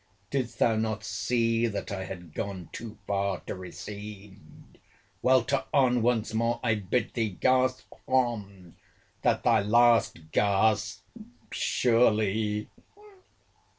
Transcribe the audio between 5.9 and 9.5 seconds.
once more I bid thee!—Gasp on!—That